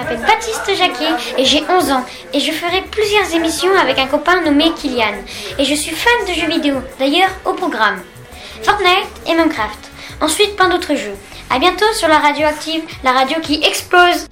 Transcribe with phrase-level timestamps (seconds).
[0.00, 4.40] m'appelle Baptiste Jacquet et j'ai 11 ans et je ferai plusieurs émissions avec un copain
[4.40, 5.14] nommé Kylian.
[5.58, 8.00] Et je suis fan de jeux vidéo, d'ailleurs au programme.
[8.62, 9.90] Fortnite et Minecraft.
[10.20, 11.16] Ensuite plein d'autres jeux.
[11.50, 14.26] A bientôt sur la radio active, la radio qui explose